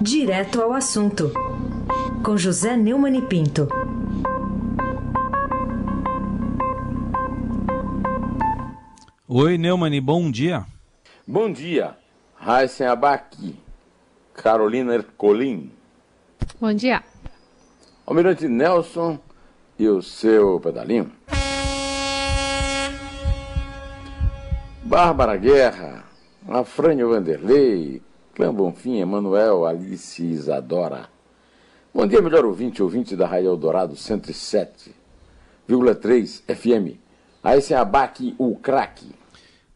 Direto 0.00 0.62
ao 0.62 0.72
assunto, 0.72 1.32
com 2.24 2.36
José 2.36 2.76
Neumann 2.76 3.18
e 3.18 3.22
Pinto. 3.22 3.68
Oi, 9.26 9.58
Neumann, 9.58 10.00
bom 10.00 10.30
dia. 10.30 10.64
Bom 11.26 11.52
dia, 11.52 11.96
Raíssen 12.36 12.86
Abaqui, 12.86 13.56
Carolina 14.34 14.94
Ercolim. 14.94 15.72
Bom 16.60 16.72
dia. 16.72 17.02
Almirante 18.06 18.46
Nelson 18.46 19.18
e 19.76 19.88
o 19.88 20.00
seu 20.00 20.60
pedalinho. 20.60 21.10
Bárbara 24.84 25.36
Guerra, 25.36 26.04
Afrânio 26.48 27.10
Vanderlei, 27.10 28.00
Clã 28.38 28.54
Bonfim, 28.54 29.00
Emanuel, 29.00 29.66
Alice 29.66 30.24
Isadora. 30.24 31.08
Bom 31.92 32.06
dia, 32.06 32.22
melhor 32.22 32.44
ouvinte, 32.44 32.80
ouvinte 32.80 33.16
da 33.16 33.26
Rádio 33.26 33.48
Eldorado 33.48 33.96
107,3 33.96 36.44
FM. 36.46 37.00
Aí 37.42 37.60
se 37.60 37.74
abaque 37.74 38.36
o 38.38 38.54
craque. 38.54 39.08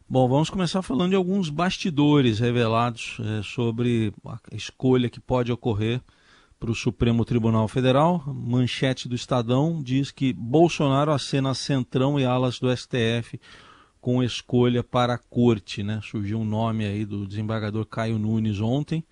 Bom, 0.08 0.28
vamos 0.28 0.48
começar 0.48 0.80
falando 0.80 1.10
de 1.10 1.16
alguns 1.16 1.50
bastidores 1.50 2.38
revelados 2.38 3.18
é, 3.18 3.42
sobre 3.42 4.14
a 4.24 4.38
escolha 4.54 5.10
que 5.10 5.18
pode 5.18 5.50
ocorrer 5.50 6.00
para 6.60 6.70
o 6.70 6.74
Supremo 6.76 7.24
Tribunal 7.24 7.66
Federal. 7.66 8.22
Manchete 8.28 9.08
do 9.08 9.16
Estadão 9.16 9.82
diz 9.82 10.12
que 10.12 10.32
Bolsonaro 10.32 11.10
acena 11.10 11.52
centrão 11.52 12.20
e 12.20 12.24
alas 12.24 12.60
do 12.60 12.70
STF 12.70 13.40
com 14.02 14.20
escolha 14.20 14.82
para 14.82 15.14
a 15.14 15.18
corte, 15.18 15.84
né? 15.84 16.00
Surgiu 16.02 16.40
um 16.40 16.44
nome 16.44 16.84
aí 16.84 17.06
do 17.06 17.24
desembargador 17.24 17.86
Caio 17.86 18.18
Nunes 18.18 18.60
ontem. 18.60 19.04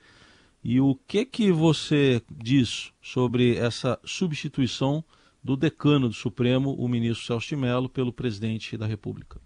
E 0.65 0.81
o 0.81 0.97
que 1.07 1.25
que 1.25 1.53
você 1.53 2.21
diz 2.29 2.93
sobre 3.01 3.57
essa 3.57 4.01
substituição 4.05 5.03
do 5.43 5.57
decano 5.57 6.09
do 6.09 6.15
Supremo, 6.15 6.75
o 6.75 6.89
ministro 6.89 7.25
Celso 7.25 7.49
de 7.51 7.57
Mello, 7.57 7.89
pelo 7.89 8.13
presidente 8.13 8.77
da 8.77 8.85
República? 8.85 9.41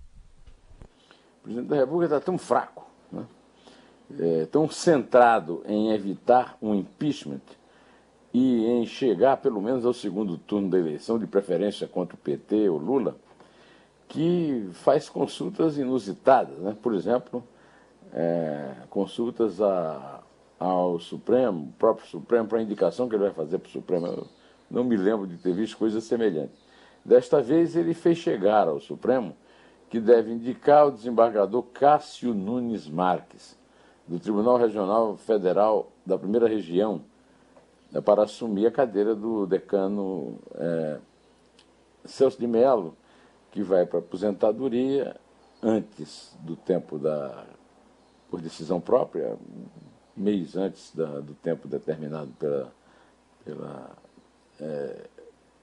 O 1.40 1.44
presidente 1.44 1.68
da 1.68 1.76
República 1.76 2.16
está 2.16 2.20
tão 2.24 2.38
fraco, 2.38 2.90
né? 3.12 3.26
é, 4.18 4.46
tão 4.46 4.68
centrado 4.70 5.62
em 5.66 5.92
evitar 5.92 6.56
um 6.60 6.74
impeachment 6.74 7.42
e 8.32 8.64
em 8.64 8.86
chegar 8.86 9.36
pelo 9.36 9.60
menos 9.60 9.84
ao 9.84 9.92
segundo 9.92 10.38
turno 10.38 10.70
da 10.70 10.78
eleição, 10.78 11.18
de 11.18 11.26
preferência 11.26 11.86
contra 11.86 12.14
o 12.14 12.18
PT 12.18 12.70
ou 12.70 12.78
Lula, 12.78 13.14
que 14.14 14.68
faz 14.74 15.08
consultas 15.08 15.76
inusitadas, 15.76 16.56
né? 16.58 16.76
por 16.80 16.94
exemplo, 16.94 17.42
é, 18.12 18.70
consultas 18.88 19.60
a, 19.60 20.20
ao 20.56 21.00
Supremo, 21.00 21.74
próprio 21.76 22.06
Supremo, 22.06 22.46
para 22.46 22.60
a 22.60 22.62
indicação 22.62 23.08
que 23.08 23.16
ele 23.16 23.24
vai 23.24 23.32
fazer 23.32 23.58
para 23.58 23.66
o 23.66 23.72
Supremo. 23.72 24.06
Eu 24.06 24.28
não 24.70 24.84
me 24.84 24.96
lembro 24.96 25.26
de 25.26 25.36
ter 25.36 25.52
visto 25.52 25.76
coisa 25.76 26.00
semelhante. 26.00 26.52
Desta 27.04 27.42
vez 27.42 27.74
ele 27.74 27.92
fez 27.92 28.18
chegar 28.18 28.68
ao 28.68 28.78
Supremo 28.78 29.34
que 29.90 29.98
deve 29.98 30.30
indicar 30.30 30.86
o 30.86 30.92
desembargador 30.92 31.64
Cássio 31.74 32.32
Nunes 32.32 32.88
Marques, 32.88 33.58
do 34.06 34.20
Tribunal 34.20 34.58
Regional 34.58 35.16
Federal 35.16 35.90
da 36.06 36.16
Primeira 36.16 36.46
Região, 36.46 37.00
né, 37.90 38.00
para 38.00 38.22
assumir 38.22 38.68
a 38.68 38.70
cadeira 38.70 39.12
do 39.12 39.44
decano 39.44 40.38
é, 40.54 40.98
Celso 42.04 42.38
de 42.38 42.46
Mello, 42.46 42.96
que 43.54 43.62
vai 43.62 43.86
para 43.86 44.00
aposentadoria 44.00 45.14
antes 45.62 46.36
do 46.40 46.56
tempo 46.56 46.98
da. 46.98 47.46
por 48.28 48.40
decisão 48.40 48.80
própria, 48.80 49.38
mês 50.16 50.56
antes 50.56 50.92
da, 50.92 51.20
do 51.20 51.34
tempo 51.34 51.68
determinado 51.68 52.32
pela, 52.36 52.72
pela 53.44 53.90
é, 54.60 55.06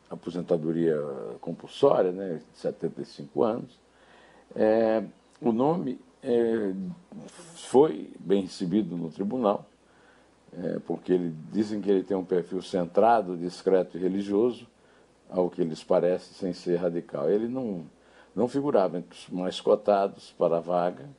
aposentadoria 0.09 0.95
compulsória, 1.41 2.13
né, 2.13 2.39
de 2.53 2.59
75 2.59 3.43
anos. 3.43 3.77
É, 4.55 5.03
o 5.41 5.51
nome 5.51 5.99
é, 6.23 6.73
foi 7.55 8.09
bem 8.21 8.43
recebido 8.43 8.95
no 8.95 9.11
tribunal, 9.11 9.65
é, 10.53 10.79
porque 10.87 11.11
ele, 11.11 11.35
dizem 11.51 11.81
que 11.81 11.91
ele 11.91 12.03
tem 12.03 12.15
um 12.15 12.23
perfil 12.23 12.61
centrado, 12.61 13.35
discreto 13.35 13.97
e 13.97 14.01
religioso, 14.01 14.70
ao 15.31 15.49
que 15.49 15.63
lhes 15.63 15.83
parece, 15.83 16.33
sem 16.33 16.51
ser 16.51 16.75
radical. 16.75 17.29
Ele 17.29 17.47
não, 17.47 17.85
não 18.35 18.47
figurava 18.47 18.97
entre 18.97 19.17
os 19.17 19.29
mais 19.29 19.61
cotados 19.61 20.35
para 20.37 20.57
a 20.57 20.59
vaga. 20.59 21.09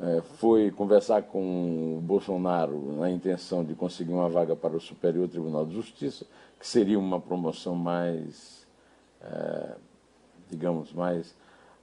É, 0.00 0.20
foi 0.36 0.70
conversar 0.70 1.22
com 1.22 1.96
o 1.96 2.00
Bolsonaro 2.00 2.92
na 2.98 3.10
intenção 3.10 3.64
de 3.64 3.74
conseguir 3.74 4.12
uma 4.12 4.28
vaga 4.28 4.54
para 4.54 4.76
o 4.76 4.80
Superior 4.80 5.26
Tribunal 5.28 5.66
de 5.66 5.74
Justiça, 5.74 6.24
que 6.60 6.66
seria 6.66 6.98
uma 6.98 7.20
promoção 7.20 7.74
mais, 7.74 8.64
é, 9.20 9.74
digamos, 10.48 10.92
mais 10.92 11.34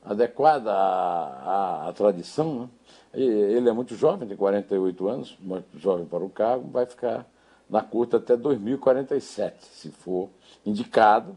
adequada 0.02 0.72
à, 0.72 1.86
à, 1.86 1.90
à 1.90 1.94
tradição. 1.94 2.62
Né? 2.62 2.70
Ele 3.16 3.68
é 3.68 3.74
muito 3.74 3.96
jovem, 3.96 4.28
tem 4.28 4.38
48 4.38 5.08
anos, 5.08 5.38
muito 5.42 5.78
jovem 5.78 6.06
para 6.06 6.24
o 6.24 6.30
cargo, 6.30 6.70
vai 6.70 6.86
ficar 6.86 7.26
na 7.70 7.82
corte 7.82 8.16
até 8.16 8.38
2047, 8.38 9.66
se 9.66 9.90
for 9.90 10.30
indicado 10.64 11.36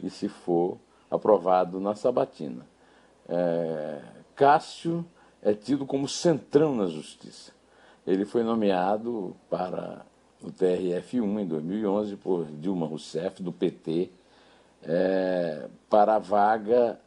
e 0.00 0.10
se 0.10 0.28
for 0.28 0.78
aprovado 1.10 1.80
na 1.80 1.94
sabatina. 1.94 2.66
É, 3.28 4.00
Cássio 4.34 5.04
é 5.42 5.54
tido 5.54 5.86
como 5.86 6.08
centrão 6.08 6.74
na 6.74 6.86
justiça. 6.86 7.52
Ele 8.06 8.24
foi 8.24 8.42
nomeado 8.42 9.34
para 9.48 10.04
o 10.42 10.50
TRF1 10.50 11.40
em 11.40 11.46
2011 11.46 12.16
por 12.16 12.44
Dilma 12.46 12.86
Rousseff, 12.86 13.42
do 13.42 13.52
PT, 13.52 14.10
é, 14.82 15.68
para 15.88 16.16
a 16.16 16.18
vaga 16.18 17.00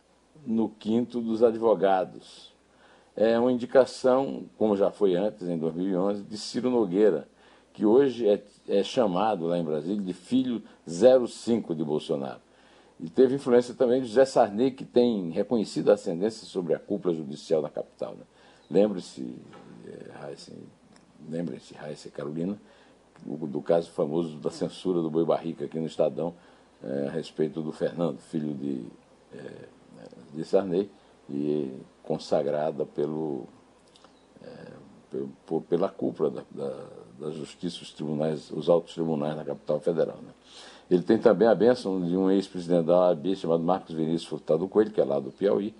no 0.45 0.69
quinto 0.69 1.21
dos 1.21 1.43
advogados. 1.43 2.53
É 3.15 3.37
uma 3.39 3.51
indicação, 3.51 4.45
como 4.57 4.75
já 4.75 4.91
foi 4.91 5.15
antes, 5.15 5.47
em 5.47 5.57
2011, 5.57 6.23
de 6.23 6.37
Ciro 6.37 6.69
Nogueira, 6.69 7.27
que 7.73 7.85
hoje 7.85 8.27
é, 8.27 8.41
é 8.67 8.83
chamado 8.83 9.45
lá 9.45 9.57
em 9.57 9.63
Brasília 9.63 10.01
de 10.01 10.13
filho 10.13 10.63
05 10.87 11.75
de 11.75 11.83
Bolsonaro. 11.83 12.46
E 12.99 13.09
teve 13.09 13.35
influência 13.35 13.75
também 13.75 14.01
de 14.01 14.07
José 14.07 14.25
Sarney, 14.25 14.71
que 14.71 14.83
tem 14.83 15.29
reconhecido 15.29 15.91
a 15.91 15.93
ascendência 15.93 16.47
sobre 16.47 16.73
a 16.73 16.79
cúpula 16.79 17.13
judicial 17.13 17.61
da 17.61 17.69
capital. 17.69 18.15
Né? 18.15 18.23
Lembre-se, 18.69 19.35
é, 19.85 20.35
lembre-se, 21.29 21.75
Raíssa 21.75 22.09
Carolina, 22.09 22.57
do 23.23 23.61
caso 23.61 23.91
famoso 23.91 24.37
da 24.37 24.49
censura 24.49 25.01
do 25.01 25.09
Boi 25.09 25.25
Barrica 25.25 25.65
aqui 25.65 25.79
no 25.79 25.85
Estadão, 25.85 26.33
é, 26.83 27.07
a 27.07 27.11
respeito 27.11 27.61
do 27.61 27.71
Fernando, 27.71 28.19
filho 28.19 28.53
de, 28.53 28.85
é, 29.33 29.67
de 30.33 30.43
Sarney, 30.43 30.89
e 31.29 31.73
consagrada 32.03 32.85
pelo, 32.85 33.45
é, 34.41 35.19
pela 35.67 35.89
cúpula 35.89 36.29
da, 36.29 36.43
da, 36.51 36.85
da, 37.19 37.31
Justiça, 37.31 37.81
os 37.81 37.91
tribunais, 37.91 38.49
os 38.51 38.69
altos 38.69 38.93
tribunais 38.93 39.35
da 39.35 39.43
capital 39.43 39.79
federal. 39.79 40.17
Né? 40.17 40.31
Ele 40.89 41.03
tem 41.03 41.17
também 41.17 41.47
a 41.47 41.55
bênção 41.55 42.01
de 42.01 42.15
um 42.15 42.31
ex-presidente 42.31 42.85
da 42.85 42.97
OAB 42.97 43.35
chamado 43.35 43.63
Marcos 43.63 43.93
Vinícius 43.93 44.25
Furtado 44.25 44.67
Coelho, 44.67 44.91
que 44.91 45.01
é 45.01 45.03
lá 45.03 45.19
do 45.19 45.31
Piauí, 45.31 45.75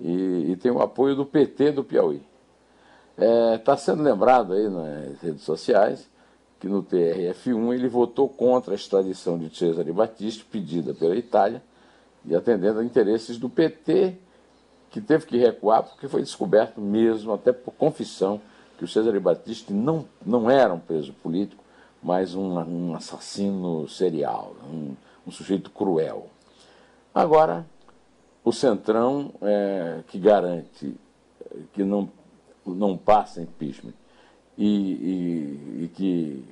e, 0.00 0.52
e 0.52 0.56
tem 0.56 0.70
o 0.70 0.80
apoio 0.80 1.16
do 1.16 1.26
PT 1.26 1.72
do 1.72 1.82
Piauí. 1.82 2.22
Está 3.56 3.72
é, 3.72 3.76
sendo 3.76 4.02
lembrado 4.02 4.52
aí 4.52 4.68
nas 4.68 5.20
redes 5.20 5.42
sociais 5.42 6.08
que 6.60 6.68
no 6.68 6.82
TRF1 6.82 7.74
ele 7.74 7.88
votou 7.88 8.28
contra 8.28 8.72
a 8.72 8.74
extradição 8.74 9.38
de 9.38 9.54
Cesare 9.54 9.92
Battisti, 9.92 10.44
pedida 10.44 10.94
pela 10.94 11.16
Itália, 11.16 11.62
e 12.24 12.34
atendendo 12.34 12.80
a 12.80 12.84
interesses 12.84 13.38
do 13.38 13.48
PT, 13.48 14.16
que 14.90 15.00
teve 15.00 15.26
que 15.26 15.36
recuar 15.36 15.82
porque 15.82 16.08
foi 16.08 16.22
descoberto 16.22 16.80
mesmo, 16.80 17.32
até 17.32 17.52
por 17.52 17.72
confissão, 17.74 18.40
que 18.78 18.84
o 18.84 18.88
Cesare 18.88 19.20
Battisti 19.20 19.72
não, 19.72 20.06
não 20.24 20.50
era 20.50 20.72
um 20.72 20.80
preso 20.80 21.12
político, 21.12 21.62
mas 22.06 22.36
um, 22.36 22.56
um 22.60 22.94
assassino 22.94 23.88
serial, 23.88 24.54
um, 24.64 24.94
um, 25.26 25.30
sujeito 25.32 25.72
cruel. 25.72 26.28
Agora, 27.12 27.66
o 28.44 28.52
Centrão, 28.52 29.32
é, 29.42 30.04
que 30.06 30.16
garante 30.16 30.94
que 31.72 31.82
não, 31.82 32.08
não 32.64 32.96
passa 32.96 33.42
impeachment 33.42 33.92
e, 34.56 34.68
e, 34.68 35.82
e 35.82 35.88
que 35.88 36.44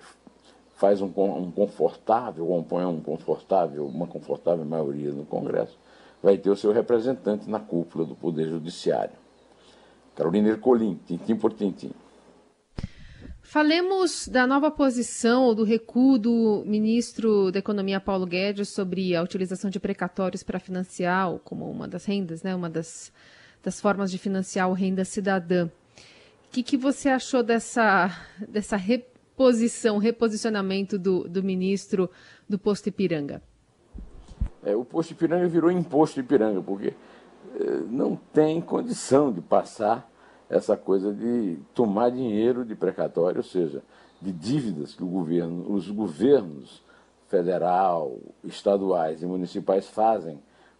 faz 0.74 1.00
um, 1.00 1.06
um 1.06 1.52
confortável, 1.52 2.44
compõe 2.44 2.84
um 2.84 3.00
confortável, 3.00 3.86
uma 3.86 4.08
confortável 4.08 4.64
maioria 4.64 5.12
no 5.12 5.24
Congresso, 5.24 5.78
vai 6.20 6.36
ter 6.36 6.50
o 6.50 6.56
seu 6.56 6.72
representante 6.72 7.48
na 7.48 7.60
cúpula 7.60 8.04
do 8.04 8.16
Poder 8.16 8.48
Judiciário. 8.48 9.14
Carolina 10.16 10.48
Ercolim, 10.48 10.98
tintim 11.06 11.36
por 11.36 11.52
tintim. 11.52 11.92
Falemos 13.44 14.26
da 14.26 14.46
nova 14.46 14.70
posição 14.70 15.44
ou 15.44 15.54
do 15.54 15.64
recuo 15.64 16.18
do 16.18 16.64
ministro 16.66 17.52
da 17.52 17.58
Economia 17.58 18.00
Paulo 18.00 18.24
Guedes 18.24 18.70
sobre 18.70 19.14
a 19.14 19.22
utilização 19.22 19.68
de 19.68 19.78
precatórios 19.78 20.42
para 20.42 20.58
financiar, 20.58 21.30
como 21.44 21.70
uma 21.70 21.86
das 21.86 22.06
rendas, 22.06 22.42
né, 22.42 22.54
uma 22.54 22.70
das, 22.70 23.12
das 23.62 23.78
formas 23.78 24.10
de 24.10 24.16
financiar 24.16 24.68
o 24.70 24.72
renda 24.72 25.04
cidadã. 25.04 25.66
O 25.66 25.70
que, 26.50 26.62
que 26.62 26.76
você 26.76 27.10
achou 27.10 27.42
dessa, 27.42 28.10
dessa 28.48 28.76
re, 28.76 29.04
posição, 29.36 29.98
reposicionamento 29.98 30.98
do, 30.98 31.28
do 31.28 31.42
ministro 31.42 32.10
do 32.48 32.58
posto 32.58 32.88
Ipiranga? 32.88 33.42
É, 34.64 34.74
o 34.74 34.86
posto 34.86 35.12
Ipiranga 35.12 35.46
virou 35.46 35.70
imposto 35.70 36.18
Ipiranga, 36.18 36.62
porque 36.62 36.94
é, 37.60 37.70
não 37.90 38.16
tem 38.16 38.60
condição 38.62 39.30
de 39.30 39.42
passar 39.42 40.10
essa 40.48 40.76
coisa 40.76 41.12
de 41.12 41.58
tomar 41.74 42.10
dinheiro 42.10 42.64
de 42.64 42.74
precatório, 42.74 43.38
ou 43.38 43.44
seja, 43.44 43.82
de 44.20 44.32
dívidas 44.32 44.94
que 44.94 45.04
governo, 45.04 45.72
os 45.72 45.90
governos 45.90 46.82
federal, 47.28 48.16
estaduais 48.44 49.22
e 49.22 49.26
municipais 49.26 49.88
fazem 49.88 50.38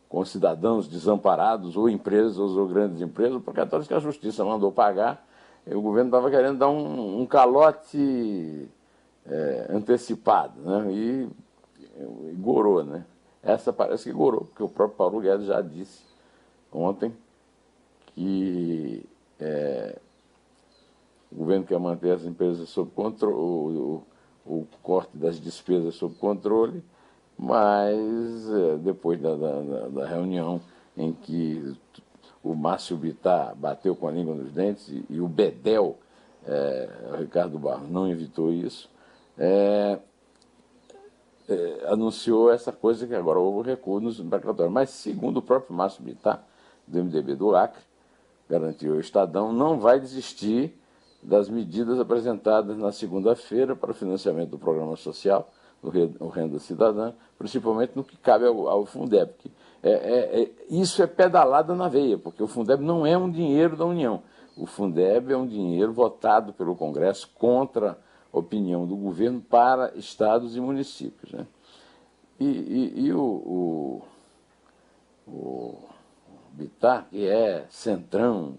com 0.09 0.25
cidadãos 0.25 0.87
desamparados 0.87 1.77
ou 1.77 1.89
empresas 1.89 2.39
ou 2.39 2.69
grandes 2.69 3.01
empresas, 3.01 3.43
precatórios 3.43 3.89
que 3.89 3.95
a 3.95 3.99
justiça 3.99 4.45
mandou 4.45 4.71
pagar, 4.71 5.27
e 5.67 5.75
o 5.75 5.83
governo 5.83 6.09
estava 6.09 6.31
querendo 6.31 6.59
dar 6.59 6.69
um, 6.69 7.23
um 7.23 7.27
calote 7.27 8.69
é, 9.27 9.67
antecipado, 9.71 10.61
né? 10.61 10.93
e, 10.93 11.29
e 12.31 12.35
gorou, 12.37 12.85
né? 12.85 13.05
Essa 13.43 13.73
parece 13.73 14.05
que 14.05 14.13
gorou, 14.13 14.43
porque 14.43 14.63
o 14.63 14.69
próprio 14.69 14.97
Paulo 14.97 15.21
Guedes 15.21 15.47
já 15.47 15.61
disse 15.61 16.03
ontem 16.73 17.15
que 18.15 19.05
é, 19.41 19.99
o 21.31 21.37
governo 21.37 21.67
quer 21.67 21.79
manter 21.79 22.13
as 22.13 22.25
empresas 22.25 22.69
sob 22.69 22.91
controle, 22.93 23.35
o, 23.35 24.03
o, 24.47 24.57
o 24.61 24.67
corte 24.83 25.17
das 25.17 25.41
despesas 25.41 25.95
sob 25.97 26.15
controle, 26.17 26.83
mas 27.37 28.49
é, 28.51 28.77
depois 28.77 29.21
da, 29.21 29.35
da, 29.35 29.89
da, 29.89 30.07
reunião 30.07 30.61
em 30.97 31.13
que 31.13 31.77
o 32.43 32.55
Márcio 32.55 32.97
Bittar 32.97 33.55
bateu 33.57 33.97
com 33.97 34.07
a 34.07 34.13
língua 34.13 34.35
nos 34.35 34.53
dentes 34.53 34.89
e, 34.89 35.05
e 35.11 35.21
o 35.21 35.27
Bedel, 35.27 35.99
é, 36.47 36.89
Ricardo 37.19 37.59
Barros, 37.59 37.91
não 37.91 38.09
evitou 38.09 38.53
isso, 38.53 38.89
é, 39.37 39.99
é, 41.49 41.87
anunciou 41.89 42.53
essa 42.53 42.71
coisa 42.71 43.07
que 43.07 43.15
agora 43.15 43.39
houve 43.39 43.71
recuo 43.71 44.01
nos 44.01 44.21
embarcatórios. 44.21 44.73
Mas, 44.73 44.91
segundo 44.91 45.39
o 45.39 45.43
próprio 45.43 45.75
Márcio 45.77 46.03
Bittar, 46.03 46.45
do 46.87 47.03
MDB 47.03 47.35
do 47.35 47.57
Acre, 47.57 47.83
garantiu 48.49 48.95
o 48.95 49.01
Estadão, 49.01 49.53
não 49.53 49.79
vai 49.79 49.99
desistir 49.99 50.75
das 51.23 51.49
medidas 51.49 51.99
apresentadas 51.99 52.77
na 52.77 52.93
segunda-feira 52.93 53.75
para 53.75 53.91
o 53.91 53.95
financiamento 53.95 54.51
do 54.51 54.59
programa 54.59 54.97
social, 54.97 55.51
o 55.83 56.29
Renda 56.29 56.59
Cidadã, 56.59 57.13
principalmente 57.39 57.93
no 57.95 58.05
que 58.05 58.17
cabe 58.17 58.47
ao, 58.47 58.69
ao 58.69 58.87
Fundeb. 58.87 59.31
É, 59.83 59.91
é, 59.91 60.43
é, 60.43 60.51
isso 60.71 61.03
é 61.03 61.07
pedalada 61.07 61.75
na 61.75 61.89
veia, 61.89 62.17
porque 62.17 62.43
o 62.43 62.47
Fundeb 62.47 62.83
não 62.83 63.05
é 63.05 63.17
um 63.19 63.31
dinheiro 63.31 63.77
da 63.77 63.85
União. 63.85 64.23
O 64.57 64.67
Fundeb 64.67 65.33
é 65.33 65.37
um 65.37 65.47
dinheiro 65.47 65.93
votado 65.93 66.53
pelo 66.53 66.75
Congresso 66.75 67.29
contra 67.39 67.99
a 68.33 68.39
opinião 68.39 68.87
do 68.87 68.97
governo 68.97 69.41
para 69.41 69.93
estados 69.97 70.57
e 70.57 70.61
municípios. 70.61 71.33
Né? 71.33 71.47
E, 72.41 72.47
e, 72.47 73.07
e 73.07 73.13
o, 73.13 73.21
o, 73.21 74.03
o 75.27 75.94
Bittar, 76.55 77.09
que 77.11 77.27
é 77.27 77.67
centrão 77.69 78.57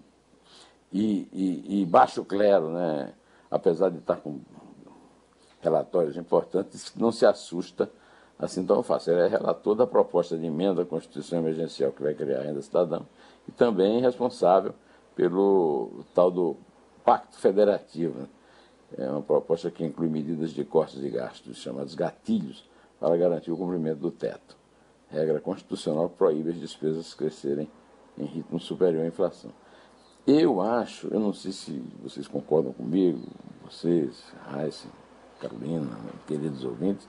e, 0.92 1.28
e, 1.32 1.82
e, 1.82 1.86
baixo 1.86 2.24
clero, 2.24 2.70
né? 2.70 3.12
apesar 3.50 3.90
de 3.90 3.98
estar 3.98 4.16
com 4.16 4.40
relatórios 5.60 6.16
importantes, 6.16 6.92
não 6.94 7.10
se 7.10 7.24
assusta 7.24 7.90
assim 8.38 8.64
tão 8.64 8.82
fácil. 8.82 9.14
Ele 9.14 9.22
é 9.22 9.28
relator 9.28 9.74
da 9.74 9.86
proposta 9.86 10.36
de 10.36 10.46
emenda 10.46 10.82
à 10.82 10.84
Constituição 10.84 11.38
Emergencial 11.38 11.90
que 11.92 12.02
vai 12.02 12.14
criar 12.14 12.40
a 12.40 12.42
renda 12.42 12.60
cidadã 12.62 13.00
e 13.48 13.52
também 13.52 14.00
responsável 14.00 14.74
pelo 15.14 16.04
tal 16.14 16.30
do 16.30 16.56
Pacto 17.04 17.38
Federativo. 17.38 18.20
Né? 18.20 18.28
É 18.98 19.10
uma 19.10 19.22
proposta 19.22 19.70
que 19.70 19.84
inclui 19.84 20.08
medidas 20.08 20.50
de 20.50 20.64
cortes 20.64 21.00
de 21.00 21.08
gastos, 21.08 21.56
chamados 21.56 21.94
gatilhos, 21.94 22.68
para 23.00 23.16
garantir 23.16 23.50
o 23.50 23.56
cumprimento 23.56 23.98
do 23.98 24.10
teto. 24.10 24.56
Regra 25.08 25.40
constitucional 25.40 26.08
proíbe 26.08 26.50
as 26.50 26.60
despesas 26.60 27.14
crescerem 27.14 27.68
em 28.18 28.24
ritmo 28.24 28.58
superior 28.58 29.04
à 29.04 29.06
inflação. 29.06 29.50
Eu 30.26 30.60
acho, 30.60 31.08
eu 31.12 31.20
não 31.20 31.32
sei 31.32 31.52
se 31.52 31.82
vocês 32.02 32.26
concordam 32.26 32.72
comigo, 32.72 33.20
vocês, 33.64 34.24
Raíssa, 34.50 34.88
Carolina, 35.40 35.86
queridos 36.26 36.64
ouvintes, 36.64 37.08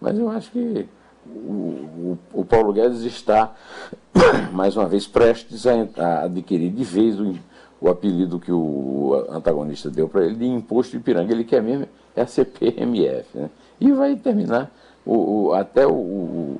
mas 0.00 0.18
eu 0.18 0.28
acho 0.28 0.50
que 0.50 0.88
o, 1.24 1.30
o, 1.30 2.18
o 2.32 2.44
Paulo 2.44 2.72
Guedes 2.72 3.02
está, 3.02 3.54
mais 4.52 4.76
uma 4.76 4.86
vez, 4.86 5.06
prestes 5.06 5.66
a, 5.66 6.24
adquirir 6.24 6.70
de 6.70 6.84
vez 6.84 7.20
o, 7.20 7.34
o, 7.80 7.88
apelido 7.88 8.38
que 8.38 8.52
o 8.52 9.14
antagonista 9.28 9.90
deu 9.90 10.08
para 10.08 10.24
ele 10.24 10.36
de 10.36 10.46
imposto 10.46 10.96
de 10.96 11.02
piranga. 11.02 11.32
Ele 11.32 11.44
quer 11.44 11.62
mesmo 11.62 11.86
é 12.14 12.22
a 12.22 12.26
CPMF. 12.26 13.26
Né? 13.34 13.50
E 13.80 13.92
vai 13.92 14.16
terminar 14.16 14.70
o, 15.04 15.52
até 15.52 15.86
o, 15.86 16.56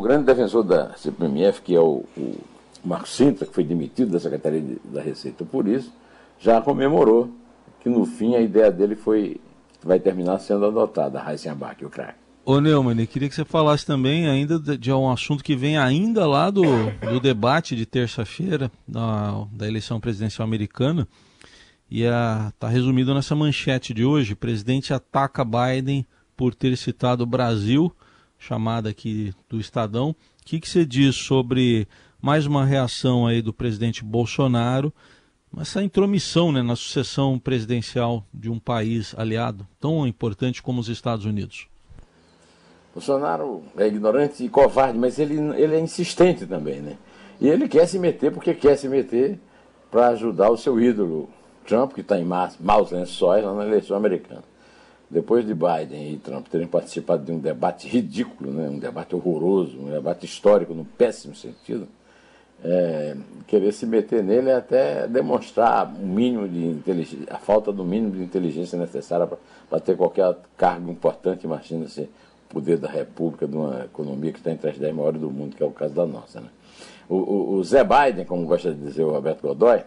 grande 0.00 0.24
defensor 0.24 0.62
da 0.62 0.94
CPMF, 0.94 1.60
que 1.60 1.74
é 1.74 1.80
o 1.80 2.04
Marco 2.84 3.08
Sintra, 3.08 3.46
que 3.46 3.54
foi 3.54 3.64
demitido 3.64 4.10
da 4.10 4.20
Secretaria 4.20 4.60
de, 4.60 4.78
da 4.84 5.00
Receita 5.00 5.44
por 5.44 5.66
isso, 5.66 5.92
já 6.38 6.60
comemorou 6.60 7.30
que 7.80 7.88
no 7.88 8.04
fim 8.04 8.34
a 8.34 8.40
ideia 8.40 8.70
dele 8.70 8.94
foi 8.94 9.40
vai 9.84 9.98
terminar 9.98 10.38
sendo 10.38 10.64
adotada, 10.64 11.20
a 11.20 11.32
Heisenbach, 11.32 11.84
o 11.84 11.90
craque. 11.90 12.22
Ô 12.44 12.60
Neumann, 12.60 13.06
queria 13.06 13.28
que 13.28 13.34
você 13.34 13.44
falasse 13.44 13.86
também 13.86 14.28
ainda 14.28 14.58
de, 14.58 14.76
de, 14.76 14.92
um 14.92 15.10
assunto 15.10 15.44
que 15.44 15.54
vem 15.54 15.76
ainda 15.76 16.26
lá 16.26 16.50
do, 16.50 16.62
do 17.08 17.20
debate 17.20 17.76
de 17.76 17.86
terça-feira 17.86 18.70
da, 18.86 19.46
da 19.52 19.66
eleição 19.66 20.00
presidencial 20.00 20.46
americana 20.46 21.06
e 21.88 22.02
está 22.02 22.68
resumido 22.68 23.14
nessa 23.14 23.36
manchete 23.36 23.94
de 23.94 24.04
hoje. 24.04 24.32
O 24.32 24.36
presidente 24.36 24.92
ataca 24.92 25.44
Biden 25.44 26.04
por 26.36 26.54
ter 26.54 26.76
citado 26.76 27.22
o 27.22 27.26
Brasil, 27.26 27.94
chamada 28.38 28.88
aqui 28.88 29.32
do 29.48 29.60
Estadão. 29.60 30.10
O 30.10 30.16
que, 30.44 30.58
que 30.58 30.68
você 30.68 30.84
diz 30.84 31.14
sobre 31.14 31.86
mais 32.22 32.46
uma 32.46 32.64
reação 32.64 33.26
aí 33.26 33.42
do 33.42 33.52
presidente 33.52 34.04
Bolsonaro, 34.04 34.92
essa 35.58 35.82
intromissão 35.82 36.52
né, 36.52 36.62
na 36.62 36.76
sucessão 36.76 37.36
presidencial 37.36 38.24
de 38.32 38.48
um 38.48 38.60
país 38.60 39.12
aliado 39.18 39.66
tão 39.80 40.06
importante 40.06 40.62
como 40.62 40.80
os 40.80 40.88
Estados 40.88 41.24
Unidos. 41.24 41.66
Bolsonaro 42.94 43.64
é 43.76 43.88
ignorante 43.88 44.44
e 44.44 44.48
covarde, 44.48 44.96
mas 44.96 45.18
ele, 45.18 45.34
ele 45.60 45.74
é 45.74 45.80
insistente 45.80 46.46
também, 46.46 46.80
né? 46.80 46.96
E 47.40 47.48
ele 47.48 47.66
quer 47.66 47.86
se 47.86 47.98
meter 47.98 48.30
porque 48.30 48.54
quer 48.54 48.76
se 48.76 48.88
meter 48.88 49.36
para 49.90 50.08
ajudar 50.08 50.48
o 50.48 50.56
seu 50.56 50.80
ídolo, 50.80 51.28
Trump, 51.66 51.92
que 51.92 52.02
está 52.02 52.20
em 52.20 52.24
maus 52.24 52.90
lençóis 52.92 53.44
lá 53.44 53.52
na 53.52 53.66
eleição 53.66 53.96
americana. 53.96 54.44
Depois 55.10 55.44
de 55.44 55.54
Biden 55.54 56.12
e 56.12 56.18
Trump 56.18 56.46
terem 56.46 56.68
participado 56.68 57.24
de 57.24 57.32
um 57.32 57.38
debate 57.38 57.88
ridículo, 57.88 58.52
né? 58.52 58.68
um 58.68 58.78
debate 58.78 59.14
horroroso, 59.16 59.78
um 59.78 59.90
debate 59.90 60.24
histórico 60.24 60.72
no 60.72 60.84
péssimo 60.84 61.34
sentido, 61.34 61.88
é, 62.64 63.16
querer 63.46 63.72
se 63.72 63.84
meter 63.86 64.22
nele 64.22 64.50
é 64.50 64.56
até 64.56 65.06
demonstrar 65.08 65.86
o 65.86 66.06
mínimo 66.06 66.48
de 66.48 66.64
inteligência, 66.64 67.26
a 67.30 67.38
falta 67.38 67.72
do 67.72 67.84
mínimo 67.84 68.12
de 68.12 68.22
inteligência 68.22 68.78
necessária 68.78 69.28
para 69.68 69.80
ter 69.80 69.96
qualquer 69.96 70.36
cargo 70.56 70.90
importante, 70.90 71.44
imagina 71.44 71.88
se 71.88 72.02
o 72.02 72.08
poder 72.54 72.78
da 72.78 72.88
República, 72.88 73.46
de 73.46 73.56
uma 73.56 73.84
economia 73.84 74.32
que 74.32 74.38
está 74.38 74.50
entre 74.50 74.70
as 74.70 74.78
dez 74.78 74.94
maiores 74.94 75.20
do 75.20 75.30
mundo, 75.30 75.56
que 75.56 75.62
é 75.62 75.66
o 75.66 75.70
caso 75.70 75.94
da 75.94 76.06
nossa. 76.06 76.40
Né? 76.40 76.48
O, 77.08 77.16
o, 77.16 77.54
o 77.54 77.64
Zé 77.64 77.82
Biden, 77.82 78.24
como 78.24 78.46
gosta 78.46 78.72
de 78.72 78.80
dizer 78.80 79.02
o 79.02 79.10
Roberto 79.10 79.42
Godoy, 79.42 79.82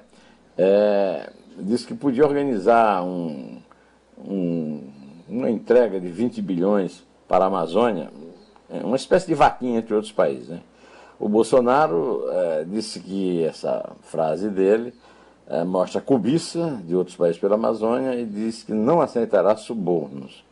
é, 0.57 1.29
disse 1.57 1.87
que 1.87 1.93
podia 1.93 2.25
organizar 2.25 3.03
um, 3.03 3.57
um, 4.17 4.81
uma 5.29 5.49
entrega 5.49 5.99
de 5.99 6.07
20 6.07 6.41
bilhões 6.41 7.03
para 7.27 7.45
a 7.45 7.47
Amazônia, 7.47 8.09
é, 8.69 8.83
uma 8.83 8.95
espécie 8.95 9.27
de 9.27 9.33
vaquinha 9.33 9.79
entre 9.79 9.93
outros 9.93 10.11
países. 10.11 10.49
Né? 10.49 10.59
O 11.19 11.29
Bolsonaro 11.29 12.25
é, 12.29 12.63
disse 12.65 12.99
que 12.99 13.43
essa 13.43 13.91
frase 14.01 14.49
dele 14.49 14.93
é, 15.47 15.63
mostra 15.63 15.99
a 15.99 16.03
cobiça 16.03 16.81
de 16.85 16.95
outros 16.95 17.15
países 17.15 17.39
pela 17.39 17.55
Amazônia 17.55 18.15
e 18.15 18.25
disse 18.25 18.65
que 18.65 18.73
não 18.73 18.99
aceitará 18.99 19.55
subornos. 19.55 20.43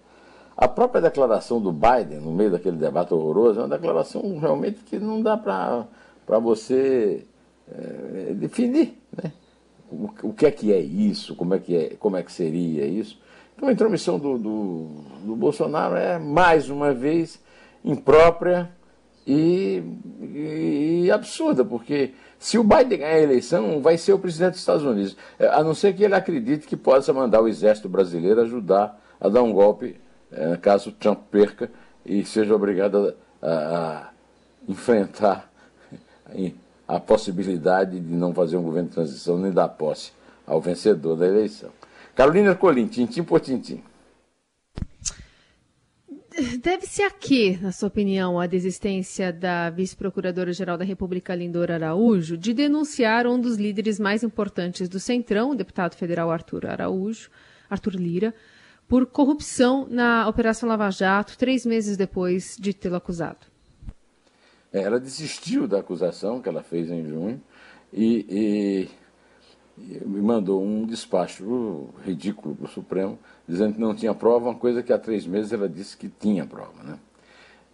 A 0.55 0.67
própria 0.67 1.01
declaração 1.01 1.59
do 1.59 1.71
Biden, 1.71 2.19
no 2.19 2.31
meio 2.31 2.51
daquele 2.51 2.77
debate 2.77 3.13
horroroso, 3.13 3.59
é 3.59 3.63
uma 3.63 3.69
declaração 3.69 4.37
realmente 4.37 4.81
que 4.83 4.99
não 4.99 5.21
dá 5.21 5.35
para 5.35 6.39
você 6.39 7.25
é, 7.71 8.33
definir 8.33 9.01
né? 9.21 9.31
o, 9.91 10.09
o, 10.23 10.33
que 10.33 10.45
é 10.45 10.51
que 10.51 10.71
é 10.71 10.79
isso, 10.79 11.35
como 11.35 11.55
é 11.55 11.59
que, 11.59 11.75
é, 11.75 11.95
como 11.99 12.15
é 12.15 12.23
que 12.23 12.31
seria 12.31 12.85
isso. 12.85 13.19
Então 13.55 13.67
a 13.67 13.71
intromissão 13.71 14.19
do, 14.19 14.37
do, 14.37 14.87
do 15.25 15.35
Bolsonaro 15.35 15.95
é, 15.95 16.19
mais 16.19 16.69
uma 16.69 16.93
vez, 16.93 17.41
imprópria 17.83 18.69
e, 19.25 19.83
e, 21.05 21.11
absurda, 21.11 21.63
porque 21.63 22.13
se 22.37 22.57
o 22.57 22.63
Biden 22.63 22.99
ganhar 22.99 23.15
a 23.15 23.21
eleição, 23.21 23.81
vai 23.81 23.97
ser 23.97 24.13
o 24.13 24.19
presidente 24.19 24.51
dos 24.51 24.59
Estados 24.59 24.83
Unidos, 24.83 25.15
é, 25.39 25.47
a 25.47 25.63
não 25.63 25.73
ser 25.73 25.93
que 25.93 26.03
ele 26.03 26.15
acredite 26.15 26.67
que 26.67 26.75
possa 26.75 27.13
mandar 27.13 27.41
o 27.41 27.47
exército 27.47 27.87
brasileiro 27.87 28.41
ajudar 28.41 28.99
a 29.19 29.29
dar 29.29 29.41
um 29.43 29.53
golpe 29.53 29.95
é, 30.31 30.57
caso 30.57 30.91
Trump 30.91 31.19
perca 31.31 31.69
e 32.05 32.25
seja 32.25 32.53
obrigado 32.53 33.15
a, 33.41 33.47
a 33.47 34.09
enfrentar 34.67 35.49
a 36.87 36.99
possibilidade 36.99 37.99
de 37.99 38.13
não 38.13 38.33
fazer 38.33 38.57
um 38.57 38.63
governo 38.63 38.89
de 38.89 38.95
transição 38.95 39.37
nem 39.37 39.51
dar 39.51 39.69
posse 39.69 40.11
ao 40.45 40.59
vencedor 40.59 41.15
da 41.15 41.27
eleição. 41.27 41.69
Carolina 42.15 42.53
Colim, 42.55 42.87
tintim 42.87 43.23
por 43.23 43.39
tintim. 43.39 43.81
Deve-se 46.63 47.03
a 47.03 47.11
quê, 47.11 47.59
na 47.61 47.73
sua 47.73 47.89
opinião, 47.89 48.39
a 48.39 48.47
desistência 48.47 49.33
da 49.33 49.69
vice-procuradora-geral 49.69 50.77
da 50.77 50.85
República, 50.85 51.35
Lindora 51.35 51.73
Araújo, 51.73 52.37
de 52.37 52.53
denunciar 52.53 53.27
um 53.27 53.37
dos 53.37 53.57
líderes 53.57 53.99
mais 53.99 54.23
importantes 54.23 54.87
do 54.87 54.97
Centrão, 54.97 55.51
o 55.51 55.55
deputado 55.55 55.93
federal 55.95 56.31
Arthur 56.31 56.67
Araújo, 56.67 57.29
Arthur 57.69 57.95
Lira, 57.95 58.33
por 58.87 59.05
corrupção 59.05 59.85
na 59.89 60.25
Operação 60.25 60.69
Lava 60.69 60.89
Jato, 60.89 61.37
três 61.37 61.65
meses 61.65 61.97
depois 61.97 62.55
de 62.57 62.73
tê-lo 62.73 62.95
acusado? 62.95 63.45
É, 64.71 64.83
ela 64.83 65.01
desistiu 65.01 65.67
da 65.67 65.79
acusação 65.79 66.41
que 66.41 66.47
ela 66.47 66.63
fez 66.63 66.89
em 66.89 67.05
junho 67.05 67.41
e, 67.91 68.25
e, 68.29 68.89
e 69.77 70.05
mandou 70.05 70.63
um 70.63 70.85
despacho 70.85 71.89
ridículo 72.05 72.55
para 72.55 72.65
o 72.65 72.69
Supremo, 72.69 73.17
dizendo 73.47 73.73
que 73.73 73.81
não 73.81 73.95
tinha 73.95 74.13
prova, 74.13 74.49
uma 74.49 74.55
coisa 74.55 74.83
que 74.83 74.93
há 74.93 74.97
três 74.97 75.25
meses 75.25 75.51
ela 75.51 75.67
disse 75.67 75.97
que 75.97 76.07
tinha 76.07 76.45
prova. 76.45 76.83
Né? 76.83 76.99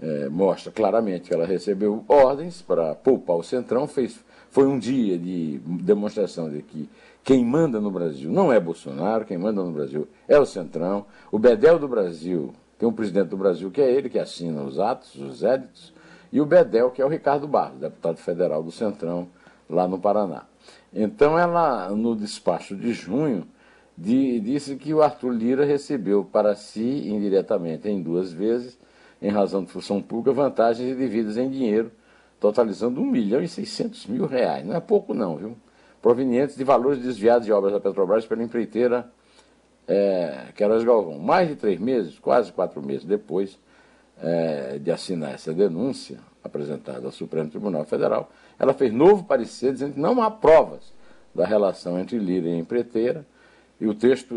É, 0.01 0.29
mostra 0.29 0.72
claramente 0.72 1.27
que 1.27 1.34
ela 1.34 1.46
recebeu 1.46 2.06
ordens 2.08 2.62
para 2.62 2.96
poupar 2.96 3.36
o 3.36 3.44
Centrão, 3.44 3.86
fez, 3.86 4.24
foi 4.50 4.65
um 4.65 4.79
dia 4.79 5.18
de 5.18 5.60
demonstração 5.60 6.50
de 6.50 6.62
que 6.62 6.89
quem 7.22 7.44
manda 7.44 7.82
no 7.82 7.91
Brasil 7.91 8.32
não 8.32 8.51
é 8.51 8.60
Bolsonaro, 8.60 9.25
quem 9.25 9.38
manda 9.38 9.62
no 9.62 9.72
Brasil 9.72 10.08
é 10.27 10.39
o 10.39 10.46
Centrão. 10.46 11.06
O 11.29 11.38
Bedel 11.38 11.77
do 11.77 11.88
Brasil 11.88 12.53
tem 12.77 12.88
um 12.88 12.94
presidente 12.94 13.27
do 13.27 13.38
Brasil 13.38 13.70
que 13.70 13.82
é 13.82 13.91
ele 13.91 14.10
que 14.10 14.18
assina 14.18 14.63
os 14.63 14.79
atos, 14.79 15.15
os 15.15 15.44
éditos, 15.44 15.94
e 16.32 16.39
o 16.39 16.46
Bedel, 16.46 16.91
que 16.91 17.01
é 17.01 17.06
o 17.06 17.10
Ricardo 17.10 17.48
Barros, 17.48 17.79
deputado 17.79 18.18
federal 18.18 18.63
do 18.63 18.72
Centrão, 18.72 19.27
lá 19.70 19.88
no 19.88 20.00
Paraná. 20.00 20.49
Então, 20.93 21.38
ela, 21.38 21.89
no 21.89 22.15
despacho 22.15 22.75
de 22.75 22.93
junho, 22.93 23.48
de, 23.98 24.39
disse 24.39 24.75
que 24.75 24.93
o 24.93 25.01
Arthur 25.01 25.31
Lira 25.31 25.65
recebeu 25.65 26.24
para 26.24 26.55
si, 26.55 27.10
indiretamente, 27.10 27.88
em 27.88 28.01
duas 28.01 28.31
vezes, 28.31 28.79
em 29.22 29.29
razão 29.29 29.63
de 29.63 29.72
função 29.72 30.01
pública, 30.01 30.31
vantagens 30.31 30.96
devidas 30.98 31.38
em 31.38 31.50
dinheiro, 31.50 31.91
totalizando 32.39 33.01
1 33.01 33.05
milhão 33.05 33.43
e 33.43 33.48
600 33.48 34.08
mil 34.08 34.25
reais. 34.25 34.65
Não 34.65 34.75
é 34.75 34.79
pouco, 34.79 35.13
não, 35.13 35.36
viu? 35.38 35.58
Provenientes 36.01 36.55
de 36.55 36.63
valores 36.63 37.00
desviados 37.00 37.46
de 37.46 37.51
obras 37.51 37.74
da 37.74 37.79
Petrobras 37.79 38.25
pela 38.25 38.41
empreiteira 38.41 39.12
é, 39.86 40.46
Queiroz 40.55 40.84
Galvão. 40.84 41.19
Mais 41.19 41.50
de 41.50 41.55
três 41.58 41.79
meses, 41.79 42.17
quase 42.17 42.53
quatro 42.53 42.81
meses 42.81 43.03
depois, 43.03 43.60
é, 44.22 44.79
de 44.79 44.89
assinar 44.91 45.34
essa 45.34 45.53
denúncia 45.53 46.19
apresentada 46.43 47.05
ao 47.05 47.12
Supremo 47.12 47.50
Tribunal 47.50 47.86
Federal, 47.86 48.31
ela 48.58 48.74
fez 48.74 48.93
novo 48.93 49.24
parecer 49.24 49.74
dizendo 49.74 49.93
que 49.93 50.00
não 50.00 50.22
há 50.22 50.31
provas 50.31 50.93
da 51.34 51.46
relação 51.46 52.00
entre 52.00 52.17
Lira 52.17 52.48
e 52.48 52.58
empreiteira, 52.58 53.25
e 53.79 53.88
o 53.88 53.93
texto 53.93 54.36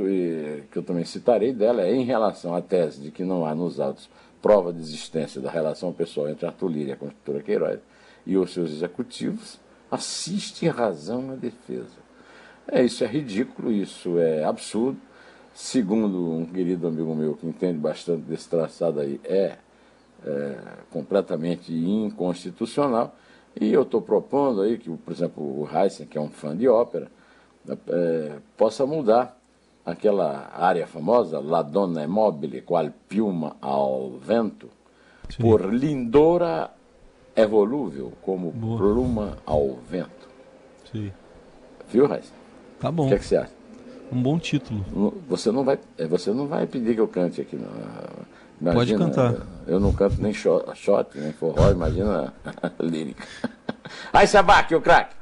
que 0.70 0.78
eu 0.78 0.82
também 0.82 1.04
citarei 1.04 1.52
dela 1.52 1.82
é 1.82 1.92
em 1.92 2.04
relação 2.04 2.54
à 2.54 2.62
tese 2.62 3.00
de 3.00 3.10
que 3.10 3.24
não 3.24 3.44
há 3.44 3.54
nos 3.54 3.80
autos 3.80 4.08
prova 4.40 4.72
de 4.72 4.80
existência 4.80 5.40
da 5.40 5.50
relação 5.50 5.92
pessoal 5.92 6.28
entre 6.28 6.46
Arthur 6.46 6.68
Lira 6.68 6.90
e 6.90 6.92
a 6.92 6.96
construtora 6.96 7.42
Queiroz 7.42 7.80
e 8.26 8.36
os 8.36 8.52
seus 8.52 8.70
executivos, 8.70 9.58
assiste 9.90 10.66
razão 10.68 11.30
à 11.30 11.34
defesa. 11.34 12.02
É, 12.68 12.84
isso 12.84 13.04
é 13.04 13.06
ridículo, 13.06 13.70
isso 13.72 14.18
é 14.18 14.44
absurdo. 14.44 14.98
Segundo 15.54 16.32
um 16.32 16.46
querido 16.46 16.86
amigo 16.86 17.14
meu 17.14 17.34
que 17.34 17.46
entende 17.46 17.78
bastante 17.78 18.22
desse 18.22 18.48
traçado 18.48 19.00
aí, 19.00 19.20
é 19.24 19.58
é, 20.24 20.56
completamente 20.90 21.72
inconstitucional. 21.72 23.14
E 23.60 23.72
eu 23.72 23.82
estou 23.82 24.00
propondo 24.00 24.62
aí 24.62 24.78
que, 24.78 24.90
por 24.90 25.12
exemplo, 25.12 25.42
o 25.42 25.68
Heisen, 25.70 26.06
que 26.06 26.16
é 26.16 26.20
um 26.20 26.28
fã 26.28 26.56
de 26.56 26.68
ópera, 26.68 27.08
é, 27.88 28.32
possa 28.56 28.86
mudar 28.86 29.38
aquela 29.84 30.50
área 30.54 30.86
famosa, 30.86 31.40
La 31.40 31.62
Donna 31.62 32.06
Mobile, 32.06 32.62
qual 32.62 32.90
piuma 33.08 33.56
ao 33.60 34.12
vento, 34.12 34.68
Sim. 35.28 35.42
por 35.42 35.72
lindora 35.72 36.70
evolúvel, 37.34 38.12
como 38.22 38.50
Boa. 38.50 38.78
pluma 38.78 39.38
ao 39.44 39.76
vento. 39.88 40.28
Sim. 40.90 41.12
Viu, 41.88 42.04
Heisen? 42.04 42.32
Tá 42.80 42.90
bom. 42.90 43.06
O 43.06 43.08
que, 43.08 43.14
é 43.14 43.18
que 43.18 43.24
você 43.24 43.36
acha? 43.36 43.52
Um 44.10 44.22
bom 44.22 44.38
título. 44.38 44.84
Você 45.28 45.50
não 45.50 45.64
vai, 45.64 45.78
é, 45.96 46.06
você 46.06 46.32
não 46.32 46.46
vai 46.46 46.66
pedir 46.66 46.94
que 46.94 47.00
eu 47.00 47.08
cante 47.08 47.40
aqui, 47.40 47.56
não. 47.56 47.68
Imagina, 48.62 48.74
Pode 48.74 48.94
cantar. 48.96 49.46
Eu 49.66 49.80
não 49.80 49.92
canto 49.92 50.22
nem 50.22 50.32
shot, 50.32 50.64
shot 50.76 51.18
nem 51.18 51.32
forró, 51.32 51.70
imagina 51.72 52.32
a 52.44 52.70
lírica. 52.82 53.26
Aí, 54.12 54.26
Sabac, 54.26 54.72
o 54.72 54.80
craque. 54.80 55.16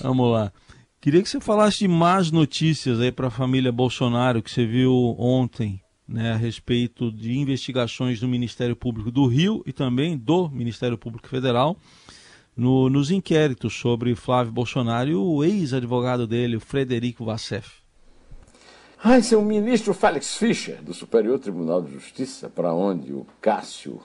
Vamos 0.00 0.32
lá. 0.32 0.50
Queria 0.98 1.22
que 1.22 1.28
você 1.28 1.38
falasse 1.38 1.80
de 1.80 1.88
más 1.88 2.30
notícias 2.30 2.98
aí 2.98 3.12
para 3.12 3.28
a 3.28 3.30
família 3.30 3.70
Bolsonaro 3.70 4.42
que 4.42 4.50
você 4.50 4.64
viu 4.64 5.14
ontem, 5.18 5.82
né, 6.08 6.32
a 6.32 6.36
respeito 6.36 7.12
de 7.12 7.36
investigações 7.38 8.20
do 8.20 8.26
Ministério 8.26 8.74
Público 8.74 9.10
do 9.10 9.26
Rio 9.26 9.62
e 9.66 9.72
também 9.72 10.16
do 10.16 10.48
Ministério 10.48 10.96
Público 10.96 11.28
Federal 11.28 11.76
no, 12.56 12.88
nos 12.88 13.10
inquéritos 13.10 13.74
sobre 13.74 14.14
Flávio 14.14 14.52
Bolsonaro 14.52 15.10
e 15.10 15.14
o 15.14 15.44
ex-advogado 15.44 16.26
dele, 16.26 16.56
o 16.56 16.60
Frederico 16.60 17.24
Vassef. 17.24 17.68
É 19.00 19.36
o 19.36 19.42
ministro 19.42 19.94
Félix 19.94 20.36
Fischer, 20.36 20.82
do 20.82 20.92
Superior 20.92 21.38
Tribunal 21.38 21.80
de 21.80 21.92
Justiça, 21.92 22.48
para 22.48 22.74
onde 22.74 23.12
o 23.12 23.24
Cássio 23.40 24.00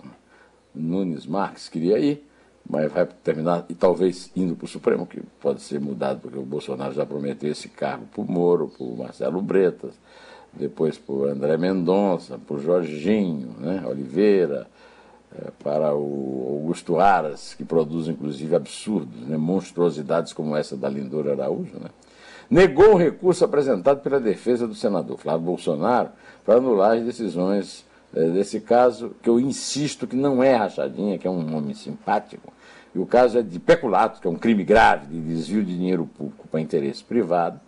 Nunes 0.74 1.26
Marques 1.26 1.68
queria 1.68 1.98
ir, 1.98 2.24
mas 2.70 2.92
vai 2.92 3.08
terminar, 3.24 3.66
e 3.68 3.74
talvez 3.74 4.30
indo 4.36 4.56
para 4.56 4.66
o 4.66 4.68
Supremo, 4.68 5.08
que 5.08 5.20
pode 5.42 5.64
ser 5.64 5.82
mudado, 5.82 6.20
porque 6.22 6.38
o 6.38 6.44
Bolsonaro 6.44 6.94
já 6.94 7.08
prometeu 7.08 7.52
esse 7.52 7.70
cargo 7.70 8.06
para 8.06 8.22
o 8.22 8.32
Moro, 8.32 8.68
para 8.68 8.86
o 8.86 8.96
Marcelo 8.96 9.42
Bretas, 9.42 9.96
depois 10.54 10.96
para 10.96 11.16
o 11.16 11.26
André 11.26 11.58
Mendonça, 11.58 12.38
para 12.38 12.56
o 12.56 12.62
Jorginho 12.62 13.56
né, 13.60 13.84
Oliveira, 13.88 14.68
é, 15.36 15.50
para 15.64 15.96
o 15.96 16.60
Augusto 16.62 17.00
Aras, 17.00 17.56
que 17.56 17.66
produz 17.66 18.08
inclusive 18.08 18.56
absurdos, 18.56 19.28
né, 19.28 19.38
monstruosidades 19.38 20.34
como 20.34 20.56
essa 20.56 20.78
da 20.78 20.88
Lindora 20.88 21.32
Araújo. 21.32 21.80
Né? 21.80 21.90
Negou 22.50 22.94
o 22.94 22.98
recurso 22.98 23.44
apresentado 23.44 24.02
pela 24.02 24.20
defesa 24.20 24.68
do 24.68 24.76
senador 24.76 25.18
Flávio 25.18 25.46
Bolsonaro 25.46 26.10
para 26.46 26.56
anular 26.56 26.98
as 26.98 27.04
decisões 27.04 27.86
é, 28.16 28.30
desse 28.30 28.60
caso, 28.60 29.16
que 29.22 29.30
eu 29.30 29.40
insisto 29.40 30.06
que 30.06 30.16
não 30.16 30.44
é 30.44 30.56
rachadinha, 30.56 31.18
que 31.18 31.28
é 31.28 31.30
um 31.32 31.56
homem 31.56 31.74
simpático. 31.74 32.54
E 32.94 33.00
o 33.00 33.06
caso 33.06 33.40
é 33.40 33.42
de 33.42 33.60
peculato, 33.60 34.22
que 34.22 34.28
é 34.28 34.30
um 34.30 34.36
crime 34.36 34.64
grave 34.64 35.08
de 35.08 35.20
desvio 35.20 35.64
de 35.64 35.76
dinheiro 35.76 36.06
público 36.06 36.48
para 36.48 36.62
interesse 36.62 37.04
privado, 37.04 37.60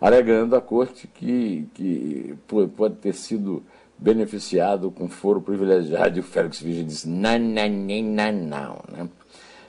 alegando 0.00 0.56
a 0.56 0.60
corte 0.60 1.06
que, 1.06 1.68
que 1.72 2.34
pode 2.76 2.96
ter 2.96 3.14
sido 3.14 3.62
beneficiado 3.96 4.90
com 4.90 5.08
foro 5.08 5.40
privilegiado. 5.40 6.16
E 6.16 6.20
o 6.20 6.24
Félix 6.24 6.60
Vigil 6.60 6.84
disse: 6.84 7.08
não, 7.08 7.38
não, 7.38 7.68
não, 7.68 8.02
não, 8.02 8.32
não. 8.32 8.82
Né? 8.90 9.08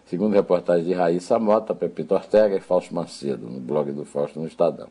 Segundo 0.08 0.34
reportagem 0.34 0.86
de 0.86 0.94
Raíssa 0.94 1.38
Mota, 1.38 1.76
Pepito 1.76 2.14
Ortega 2.14 2.56
e 2.56 2.60
Fausto 2.60 2.96
Macedo, 2.96 3.48
no 3.48 3.60
blog 3.60 3.92
do 3.92 4.06
Fausto 4.06 4.40
no 4.40 4.48
Estadão. 4.48 4.88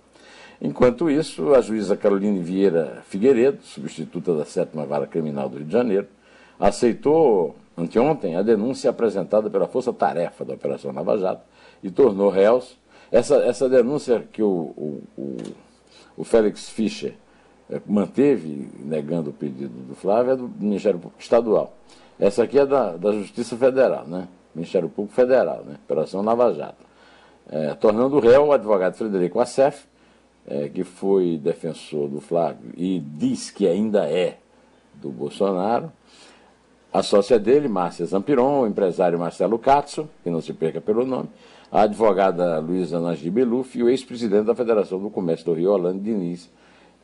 Enquanto 0.61 1.11
isso, 1.11 1.55
a 1.55 1.61
juíza 1.61 1.97
Caroline 1.97 2.41
Vieira 2.41 3.03
Figueiredo, 3.09 3.63
substituta 3.63 4.35
da 4.35 4.45
sétima 4.45 4.87
vara 4.87 5.07
criminal 5.07 5.49
do 5.49 5.59
Rio 5.59 5.67
de 5.67 5.73
Janeiro, 5.73 6.07
aceitou 6.59 7.57
anteontem 7.77 8.37
a 8.37 8.43
denúncia 8.43 8.89
apresentada 8.89 9.51
pela 9.51 9.67
Força 9.67 9.93
Tarefa 9.93 10.45
da 10.45 10.55
Operação 10.55 10.93
Nova 10.93 11.19
Jato 11.19 11.43
e 11.83 11.91
tornou 11.91 12.31
réus. 12.31 12.79
Essa, 13.13 13.37
essa 13.37 13.69
denúncia 13.69 14.27
que 14.33 14.43
o, 14.43 14.49
o, 14.49 15.03
o, 15.17 15.37
o 16.17 16.25
Félix 16.25 16.71
Fischer 16.71 17.15
eh, 17.71 17.81
manteve, 17.87 18.69
negando 18.79 19.31
o 19.31 19.33
pedido 19.33 19.79
do 19.87 19.95
Flávio, 19.95 20.33
é 20.33 20.37
do 20.37 20.49
Ministério 20.49 21.01
Estadual. 21.19 21.77
Essa 22.19 22.45
aqui 22.45 22.59
é 22.59 22.67
da, 22.67 22.97
da 22.97 23.13
Justiça 23.13 23.57
Federal, 23.57 24.07
né? 24.07 24.27
Ministério 24.57 24.89
Público 24.89 25.15
Federal, 25.15 25.63
né? 25.65 25.77
Operação 25.85 26.23
Lava 26.23 26.53
Jato. 26.53 26.85
É, 27.49 27.75
tornando 27.75 28.19
réu 28.19 28.47
o 28.47 28.53
advogado 28.53 28.95
Frederico 28.95 29.39
Assef, 29.39 29.85
é, 30.47 30.69
que 30.69 30.83
foi 30.83 31.39
defensor 31.39 32.09
do 32.09 32.21
Flávio 32.21 32.73
e 32.77 32.99
diz 32.99 33.51
que 33.51 33.69
ainda 33.69 34.09
é 34.11 34.39
do 34.95 35.11
Bolsonaro. 35.11 35.93
A 36.93 37.03
sócia 37.03 37.39
dele, 37.39 37.69
Márcia 37.69 38.07
Zampiron, 38.07 38.63
o 38.63 38.67
empresário 38.67 39.19
Marcelo 39.19 39.59
Katzo, 39.59 40.09
que 40.25 40.31
não 40.31 40.41
se 40.41 40.53
perca 40.53 40.81
pelo 40.81 41.05
nome, 41.05 41.29
a 41.71 41.83
advogada 41.83 42.59
Luísa 42.59 42.99
Najib 42.99 43.35
Beluf 43.35 43.79
e 43.79 43.83
o 43.83 43.89
ex-presidente 43.89 44.47
da 44.47 44.55
Federação 44.55 44.99
do 44.99 45.11
Comércio 45.11 45.45
do 45.45 45.53
Rio, 45.53 45.73
Orlando 45.73 46.01
Diniz, 46.01 46.51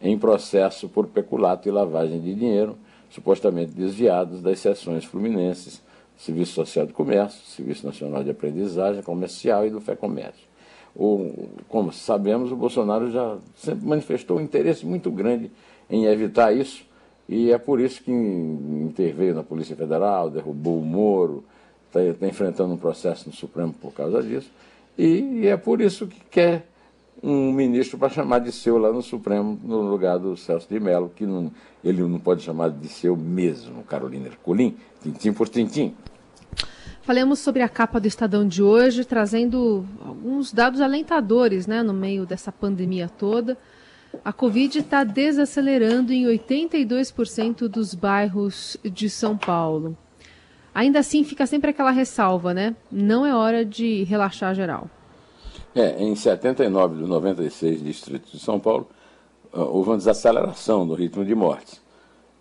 em 0.00 0.18
processo 0.18 0.88
por 0.88 1.06
peculato 1.08 1.68
e 1.68 1.70
lavagem 1.70 2.20
de 2.20 2.34
dinheiro, 2.34 2.78
supostamente 3.10 3.72
desviados 3.72 4.40
das 4.40 4.58
sessões 4.60 5.04
fluminenses 5.04 5.82
Serviço 6.24 6.52
Social 6.52 6.86
de 6.86 6.92
Comércio, 6.92 7.44
Serviço 7.46 7.84
Nacional 7.84 8.22
de 8.22 8.30
Aprendizagem 8.30 9.02
Comercial 9.02 9.66
e 9.66 9.70
do 9.70 9.80
FEComércio. 9.80 10.46
O, 10.94 11.48
como 11.68 11.92
sabemos, 11.92 12.52
o 12.52 12.56
Bolsonaro 12.56 13.10
já 13.10 13.38
sempre 13.56 13.84
manifestou 13.84 14.38
um 14.38 14.40
interesse 14.40 14.86
muito 14.86 15.10
grande 15.10 15.50
em 15.90 16.04
evitar 16.04 16.54
isso, 16.54 16.84
e 17.28 17.50
é 17.50 17.58
por 17.58 17.80
isso 17.80 18.04
que 18.04 18.12
interveio 18.12 19.34
na 19.34 19.42
Polícia 19.42 19.74
Federal, 19.74 20.30
derrubou 20.30 20.78
o 20.78 20.84
Moro, 20.84 21.42
está 21.88 22.00
tá 22.14 22.28
enfrentando 22.28 22.72
um 22.72 22.76
processo 22.76 23.28
no 23.28 23.34
Supremo 23.34 23.72
por 23.72 23.92
causa 23.92 24.22
disso, 24.22 24.50
e, 24.96 25.40
e 25.40 25.46
é 25.48 25.56
por 25.56 25.80
isso 25.80 26.06
que 26.06 26.20
quer 26.30 26.66
um 27.20 27.52
ministro 27.52 27.98
para 27.98 28.08
chamar 28.08 28.40
de 28.40 28.52
seu 28.52 28.78
lá 28.78 28.92
no 28.92 29.02
Supremo, 29.02 29.58
no 29.62 29.80
lugar 29.82 30.18
do 30.18 30.36
Celso 30.36 30.68
de 30.68 30.78
Mello, 30.78 31.10
que 31.14 31.24
não, 31.24 31.50
ele 31.82 32.02
não 32.02 32.18
pode 32.18 32.42
chamar 32.42 32.70
de 32.70 32.88
seu 32.88 33.16
mesmo, 33.16 33.82
Carolina 33.84 34.26
Ercolim, 34.28 34.76
tintim 35.02 35.32
por 35.32 35.48
tintim. 35.48 35.94
Falemos 37.02 37.40
sobre 37.40 37.62
a 37.62 37.68
capa 37.68 37.98
do 37.98 38.06
Estadão 38.06 38.46
de 38.46 38.62
hoje, 38.62 39.04
trazendo 39.04 39.84
alguns 40.06 40.52
dados 40.52 40.80
alentadores 40.80 41.66
né, 41.66 41.82
no 41.82 41.92
meio 41.92 42.24
dessa 42.24 42.52
pandemia 42.52 43.08
toda. 43.08 43.58
A 44.24 44.32
Covid 44.32 44.78
está 44.78 45.02
desacelerando 45.02 46.12
em 46.12 46.26
82% 46.26 47.66
dos 47.66 47.92
bairros 47.92 48.76
de 48.84 49.10
São 49.10 49.36
Paulo. 49.36 49.98
Ainda 50.72 51.00
assim, 51.00 51.24
fica 51.24 51.44
sempre 51.44 51.70
aquela 51.70 51.90
ressalva, 51.90 52.54
né? 52.54 52.76
Não 52.90 53.26
é 53.26 53.34
hora 53.34 53.64
de 53.64 54.04
relaxar 54.04 54.54
geral. 54.54 54.88
É, 55.74 56.00
em 56.00 56.14
79 56.14 57.00
dos 57.00 57.08
96 57.08 57.82
distritos 57.82 58.30
de 58.30 58.38
São 58.38 58.60
Paulo, 58.60 58.88
ah, 59.52 59.64
houve 59.64 59.90
uma 59.90 59.96
desaceleração 59.96 60.86
do 60.86 60.94
ritmo 60.94 61.24
de 61.24 61.34
mortes. 61.34 61.82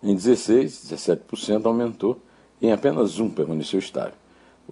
Em 0.00 0.14
16, 0.14 0.88
17% 0.88 1.66
aumentou, 1.66 2.22
e 2.60 2.68
em 2.68 2.72
apenas 2.72 3.18
um 3.18 3.28
permaneceu 3.28 3.80
estável. 3.80 4.21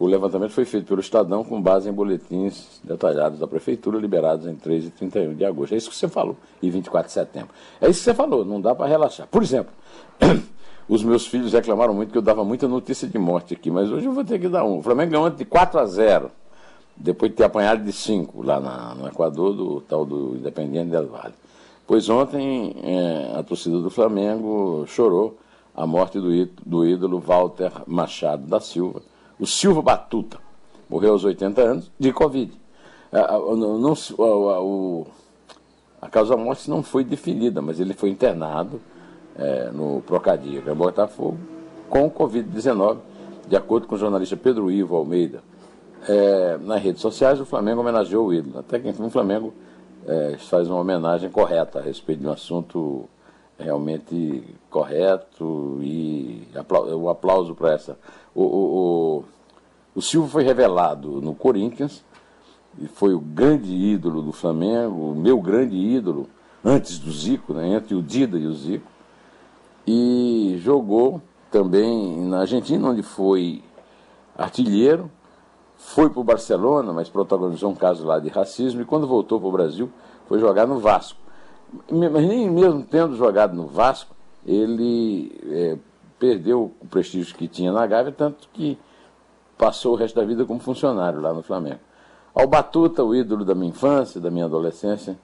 O 0.01 0.07
levantamento 0.07 0.53
foi 0.53 0.65
feito 0.65 0.87
pelo 0.87 1.01
Estadão 1.01 1.45
com 1.45 1.61
base 1.61 1.87
em 1.87 1.93
boletins 1.93 2.81
detalhados 2.83 3.39
da 3.39 3.47
Prefeitura, 3.47 3.99
liberados 3.99 4.47
em 4.47 4.55
3 4.55 4.87
e 4.87 4.91
31 4.91 5.35
de 5.35 5.45
agosto. 5.45 5.75
É 5.75 5.77
isso 5.77 5.91
que 5.91 5.97
você 5.97 6.09
falou, 6.09 6.39
e 6.63 6.71
24 6.71 7.09
de 7.09 7.13
setembro. 7.13 7.51
É 7.79 7.87
isso 7.87 7.99
que 7.99 8.05
você 8.05 8.15
falou, 8.15 8.43
não 8.43 8.63
dá 8.63 8.75
para 8.75 8.87
relaxar. 8.87 9.29
Por 9.31 9.43
exemplo, 9.43 9.71
os 10.89 11.05
meus 11.05 11.27
filhos 11.27 11.53
reclamaram 11.53 11.93
muito 11.93 12.13
que 12.13 12.17
eu 12.17 12.23
dava 12.23 12.43
muita 12.43 12.67
notícia 12.67 13.07
de 13.07 13.19
morte 13.19 13.53
aqui, 13.53 13.71
mas 13.71 13.91
hoje 13.91 14.07
eu 14.07 14.13
vou 14.13 14.25
ter 14.25 14.39
que 14.39 14.49
dar 14.49 14.65
um. 14.65 14.79
O 14.79 14.83
Flamengo 14.83 15.11
ganhou 15.13 15.29
de 15.29 15.45
4 15.45 15.79
a 15.79 15.85
0, 15.85 16.31
depois 16.97 17.31
de 17.31 17.37
ter 17.37 17.45
apanhado 17.45 17.85
de 17.85 17.93
5 17.93 18.43
lá 18.43 18.59
na, 18.59 18.95
no 18.95 19.07
Equador, 19.07 19.53
do 19.53 19.83
tal 19.83 20.07
do 20.07 20.35
Independiente 20.35 20.89
del 20.89 21.09
Valle. 21.09 21.35
Pois 21.87 22.09
ontem 22.09 22.75
é, 22.83 23.39
a 23.39 23.43
torcida 23.43 23.79
do 23.79 23.91
Flamengo 23.91 24.83
chorou 24.87 25.37
a 25.77 25.87
morte 25.87 26.19
do, 26.19 26.47
do 26.65 26.87
ídolo 26.87 27.21
Walter 27.21 27.71
Machado 27.87 28.47
da 28.47 28.61
Silva 28.61 29.03
o 29.41 29.47
Silva 29.47 29.81
Batuta, 29.81 30.39
morreu 30.89 31.13
aos 31.13 31.25
80 31.25 31.63
anos, 31.63 31.91
de 31.99 32.13
Covid. 32.13 32.53
A, 33.11 33.39
causa 36.09 36.37
da 36.37 36.43
morte 36.43 36.69
não 36.69 36.83
foi 36.83 37.03
definida, 37.03 37.63
mas 37.63 37.81
ele 37.81 37.95
foi 37.95 38.11
internado 38.11 38.81
é, 39.37 39.71
no 39.73 40.03
Procadíaco, 40.03 40.71
em 40.71 40.75
Botafogo, 40.75 41.39
com 41.89 42.11
Covid-19, 42.11 42.99
de 43.49 43.57
acordo 43.57 43.87
com 43.87 43.95
o 43.95 43.99
jornalista 43.99 44.37
Pedro 44.37 44.71
Ivo 44.71 44.95
Almeida. 44.95 45.43
É, 46.09 46.59
nas 46.59 46.83
redes 46.83 47.01
sociais, 47.01 47.41
o 47.41 47.45
Flamengo 47.45 47.81
homenageou 47.81 48.29
o 48.29 48.35
ídolo. 48.35 48.61
Até 48.61 48.79
que, 48.79 48.89
enfim, 48.89 49.05
o 49.05 49.11
Flamengo 49.11 49.53
é, 50.07 50.37
faz 50.39 50.69
uma 50.69 50.79
homenagem 50.79 51.31
correta 51.31 51.79
a 51.79 51.83
respeito 51.83 52.21
de 52.21 52.27
um 52.27 52.33
assunto 52.33 53.09
realmente 53.61 54.45
correto 54.69 55.79
e 55.83 56.47
o 56.95 57.09
aplauso 57.09 57.55
para 57.55 57.73
essa. 57.73 57.99
O, 58.35 58.43
o, 58.43 59.25
o, 59.95 60.01
o 60.01 60.29
foi 60.29 60.43
revelado 60.43 61.21
no 61.21 61.35
Corinthians 61.35 62.05
e 62.79 62.87
foi 62.87 63.15
o 63.15 63.21
grande 63.21 63.73
ídolo 63.73 64.23
do 64.23 64.33
Flamengo, 64.33 65.11
o 65.11 65.15
meu 65.15 65.41
grande 65.41 65.77
ídolo, 65.77 66.29
antes 66.65 66.99
do 66.99 67.11
Zico, 67.11 67.53
né, 67.53 67.75
entre 67.75 67.95
o 67.95 68.03
Dida 68.03 68.39
e 68.39 68.47
o 68.47 68.55
Zico, 68.55 68.91
e 69.87 70.57
jogou 70.59 71.21
também 71.51 72.21
na 72.23 72.41
Argentina, 72.41 72.89
onde 72.89 73.03
foi 73.03 73.63
artilheiro, 74.37 75.11
foi 75.77 76.09
para 76.09 76.21
o 76.21 76.25
Barcelona, 76.25 76.93
mas 76.93 77.09
protagonizou 77.09 77.71
um 77.71 77.75
caso 77.75 78.07
lá 78.07 78.19
de 78.19 78.29
racismo, 78.29 78.83
e 78.83 78.85
quando 78.85 79.07
voltou 79.07 79.41
para 79.41 79.49
o 79.49 79.53
Brasil, 79.53 79.91
foi 80.29 80.39
jogar 80.39 80.67
no 80.67 80.79
Vasco. 80.79 81.19
Mas 81.91 82.27
nem 82.27 82.51
mesmo 82.51 82.83
tendo 82.83 83.17
jogado 83.17 83.55
no 83.55 83.67
Vasco, 83.67 84.15
ele 84.47 85.33
é, 85.49 85.79
perdeu 86.19 86.73
o 86.81 86.87
prestígio 86.87 87.35
que 87.35 87.49
tinha 87.49 87.73
na 87.73 87.87
Gávea, 87.87 88.13
tanto 88.13 88.49
que 88.53 88.79
passou 89.57 89.93
o 89.93 89.97
resto 89.97 90.17
da 90.17 90.25
vida 90.25 90.45
como 90.45 90.61
funcionário 90.61 91.21
lá 91.21 91.33
no 91.33 91.43
Flamengo. 91.43 91.81
Ao 92.35 92.47
Batuta, 92.47 93.05
o 93.05 93.15
ídolo 93.15 93.45
da 93.45 93.55
minha 93.55 93.71
infância, 93.71 94.21
da 94.21 94.31
minha 94.31 94.45
adolescência, 94.45 95.19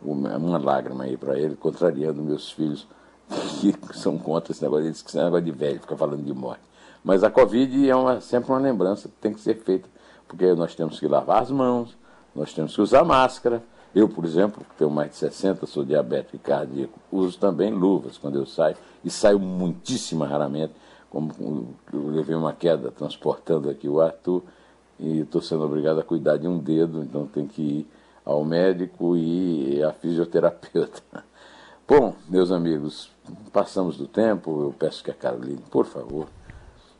uma 0.00 0.58
lágrima 0.58 1.04
aí 1.04 1.16
para 1.16 1.38
ele, 1.38 1.56
contrariando 1.56 2.22
meus 2.22 2.50
filhos 2.50 2.86
que 3.60 3.96
são 3.96 4.18
contra 4.18 4.52
esse 4.52 4.62
negócio, 4.62 4.86
eles 4.86 5.02
que 5.02 5.10
são 5.10 5.24
negócio 5.24 5.44
de 5.44 5.52
velho, 5.52 5.80
fica 5.80 5.96
falando 5.96 6.22
de 6.22 6.34
morte. 6.34 6.62
Mas 7.02 7.24
a 7.24 7.30
Covid 7.30 7.88
é 7.88 7.96
uma, 7.96 8.20
sempre 8.20 8.52
uma 8.52 8.58
lembrança 8.58 9.08
que 9.08 9.14
tem 9.16 9.32
que 9.32 9.40
ser 9.40 9.56
feita, 9.56 9.88
porque 10.28 10.52
nós 10.54 10.74
temos 10.74 11.00
que 11.00 11.08
lavar 11.08 11.42
as 11.42 11.50
mãos, 11.50 11.96
nós 12.34 12.52
temos 12.52 12.74
que 12.74 12.80
usar 12.80 13.04
máscara. 13.04 13.62
Eu, 13.94 14.08
por 14.08 14.24
exemplo, 14.24 14.64
que 14.64 14.76
tenho 14.76 14.90
mais 14.90 15.10
de 15.10 15.16
60, 15.16 15.66
sou 15.66 15.84
diabético 15.84 16.36
e 16.36 16.38
cardíaco, 16.38 16.98
uso 17.10 17.38
também 17.38 17.70
luvas 17.70 18.16
quando 18.16 18.36
eu 18.36 18.46
saio, 18.46 18.76
e 19.04 19.10
saio 19.10 19.38
muitíssimo 19.38 20.24
raramente 20.24 20.72
como 21.12 21.76
eu 21.92 22.08
levei 22.08 22.34
uma 22.34 22.54
queda 22.54 22.90
transportando 22.90 23.68
aqui 23.68 23.86
o 23.86 24.00
Arthur 24.00 24.42
e 24.98 25.20
estou 25.20 25.42
sendo 25.42 25.62
obrigado 25.62 26.00
a 26.00 26.02
cuidar 26.02 26.38
de 26.38 26.48
um 26.48 26.58
dedo, 26.58 27.02
então 27.02 27.26
tem 27.26 27.46
que 27.46 27.60
ir 27.60 27.86
ao 28.24 28.42
médico 28.42 29.14
e 29.14 29.82
à 29.82 29.92
fisioterapeuta. 29.92 31.02
Bom, 31.86 32.14
meus 32.30 32.50
amigos, 32.50 33.10
passamos 33.52 33.98
do 33.98 34.06
tempo, 34.06 34.62
eu 34.62 34.74
peço 34.78 35.04
que 35.04 35.10
a 35.10 35.14
Caroline, 35.14 35.62
por 35.70 35.84
favor, 35.84 36.28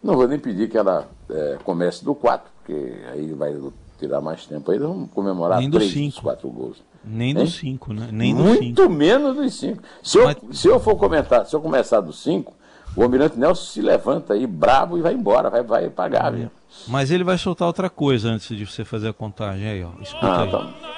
não 0.03 0.15
vou 0.15 0.29
nem 0.29 0.39
pedir 0.39 0.69
que 0.69 0.77
ela 0.77 1.09
é, 1.31 1.59
comece 1.65 2.05
do 2.05 2.15
4, 2.15 2.51
porque 2.59 2.95
aí 3.11 3.33
vai 3.33 3.55
tirar 4.03 4.21
mais 4.21 4.47
tempo. 4.47 4.71
Aí 4.71 4.79
vamos 4.79 5.11
comemorar 5.11 5.59
nem 5.59 5.71
três 5.71 5.95
dos 5.95 6.19
quatro 6.19 6.49
gols. 6.49 6.83
Nem 7.05 7.35
dos 7.35 7.55
cinco, 7.55 7.93
né? 7.93 8.09
Nem 8.13 8.35
Muito 8.35 8.83
cinco. 8.83 8.89
menos 8.89 9.37
dos 9.37 9.55
cinco. 9.55 9.83
Se, 10.03 10.19
Mas... 10.19 10.37
eu, 10.43 10.53
se 10.53 10.69
eu 10.69 10.81
for 10.81 10.97
comentar, 10.97 11.47
se 11.47 11.55
eu 11.55 11.61
começar 11.61 12.01
dos 12.01 12.23
cinco, 12.23 12.55
o 12.97 13.03
Almirante 13.03 13.39
Nelson 13.39 13.65
se 13.65 13.81
levanta 13.81 14.35
aí 14.35 14.47
bravo 14.47 14.99
e 14.99 15.03
vai 15.03 15.15
embora, 15.15 15.49
vai, 15.51 15.63
vai 15.63 15.89
pagar, 15.91 16.31
viu? 16.31 16.51
Mas 16.87 17.11
ele 17.11 17.25
vai 17.25 17.39
soltar 17.39 17.67
outra 17.67 17.89
coisa 17.89 18.29
antes 18.29 18.57
de 18.57 18.67
você 18.67 18.85
fazer 18.85 19.09
a 19.09 19.13
contagem 19.13 19.69
aí, 19.69 19.85
ó. 19.85 19.91
Escuta 20.01 20.27
ah, 20.27 20.43
aí. 20.43 20.51
Tá. 20.51 20.93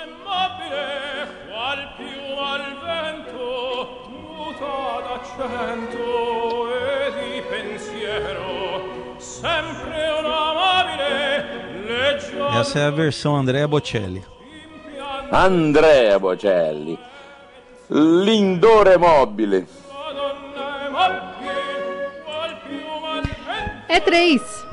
Essa 12.60 12.78
é 12.80 12.86
a 12.86 12.90
versão 12.90 13.36
Andrea 13.36 13.66
Bocelli. 13.66 14.24
Andrea 15.32 16.18
Bocelli. 16.18 16.98
Lindore 17.90 18.96
mobile. 18.98 19.66
É 23.88 24.00
três. 24.00 24.64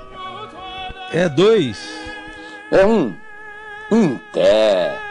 É 1.14 1.28
dois. 1.28 1.78
É 2.72 2.86
um. 2.86 3.14
Um 3.92 4.18
té. 4.32 5.11